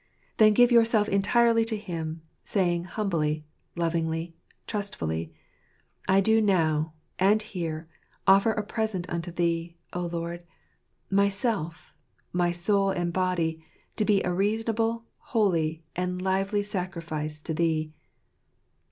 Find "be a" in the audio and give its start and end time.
14.03-14.33